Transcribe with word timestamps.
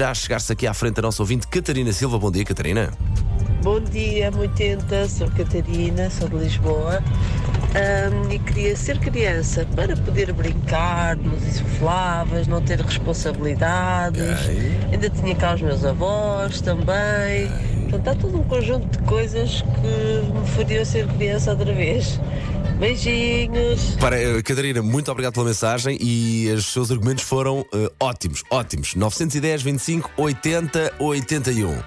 já 0.00 0.14
chegar-se 0.14 0.50
aqui 0.50 0.66
à 0.66 0.72
frente 0.72 0.94
da 0.94 1.02
nossa 1.02 1.22
ouvinte 1.22 1.46
Catarina 1.46 1.92
Silva. 1.92 2.18
Bom 2.18 2.30
dia, 2.30 2.42
Catarina. 2.42 2.90
Bom 3.62 3.80
dia, 3.80 4.30
80, 4.34 5.08
sou 5.10 5.30
Catarina, 5.30 6.08
sou 6.08 6.26
de 6.26 6.36
Lisboa 6.36 7.02
Ahm, 7.72 8.32
e 8.32 8.38
queria 8.40 8.74
ser 8.74 8.98
criança 8.98 9.64
para 9.76 9.96
poder 9.96 10.32
brincar 10.32 11.16
nos 11.16 11.40
insufláveis, 11.46 12.48
não 12.48 12.60
ter 12.60 12.80
responsabilidades. 12.80 14.48
Ainda 14.90 15.08
tinha 15.08 15.36
cá 15.36 15.54
os 15.54 15.60
meus 15.60 15.84
avós 15.84 16.60
também. 16.60 17.48
Portanto, 17.88 18.08
há 18.08 18.14
todo 18.16 18.40
um 18.40 18.42
conjunto 18.42 18.98
de 18.98 19.04
coisas 19.04 19.62
que 19.62 20.39
me 20.50 20.64
fariam 20.64 20.84
ser 20.84 21.06
criança 21.08 21.50
outra 21.52 21.72
vez. 21.72 22.18
Beijinhos! 22.78 23.96
Para, 24.00 24.18
eh, 24.18 24.42
Catarina, 24.42 24.82
muito 24.82 25.10
obrigado 25.10 25.34
pela 25.34 25.46
mensagem 25.46 25.98
e 26.00 26.50
os 26.50 26.66
seus 26.66 26.90
argumentos 26.90 27.24
foram 27.24 27.64
eh, 27.74 27.90
ótimos, 28.00 28.42
ótimos. 28.50 28.94
910, 28.94 29.62
25, 29.62 30.10
80, 30.16 30.94
81. 30.98 31.82